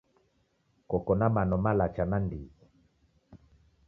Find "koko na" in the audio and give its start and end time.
0.89-1.27